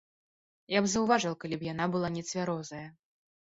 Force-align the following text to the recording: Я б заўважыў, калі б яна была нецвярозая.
Я 0.77 0.81
б 0.85 0.91
заўважыў, 0.93 1.37
калі 1.45 1.55
б 1.61 1.69
яна 1.73 1.89
была 1.99 2.13
нецвярозая. 2.19 2.85